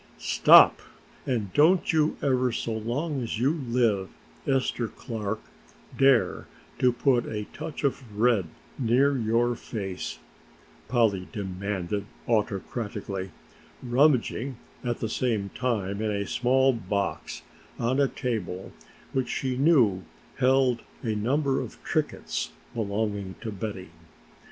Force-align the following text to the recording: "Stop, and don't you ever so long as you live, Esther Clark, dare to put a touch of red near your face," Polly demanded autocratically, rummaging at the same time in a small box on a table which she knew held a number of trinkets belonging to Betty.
"Stop, 0.17 0.81
and 1.27 1.53
don't 1.53 1.93
you 1.93 2.17
ever 2.23 2.51
so 2.51 2.71
long 2.71 3.21
as 3.21 3.37
you 3.37 3.51
live, 3.51 4.09
Esther 4.47 4.87
Clark, 4.87 5.39
dare 5.95 6.47
to 6.79 6.91
put 6.91 7.27
a 7.27 7.43
touch 7.53 7.83
of 7.83 8.01
red 8.19 8.47
near 8.79 9.15
your 9.15 9.55
face," 9.55 10.17
Polly 10.87 11.27
demanded 11.31 12.07
autocratically, 12.27 13.29
rummaging 13.83 14.57
at 14.83 15.01
the 15.01 15.07
same 15.07 15.49
time 15.49 16.01
in 16.01 16.09
a 16.09 16.25
small 16.25 16.73
box 16.73 17.43
on 17.77 17.99
a 17.99 18.07
table 18.07 18.71
which 19.13 19.29
she 19.29 19.55
knew 19.55 20.01
held 20.37 20.81
a 21.03 21.13
number 21.15 21.59
of 21.61 21.77
trinkets 21.83 22.53
belonging 22.73 23.35
to 23.41 23.51
Betty. 23.51 23.91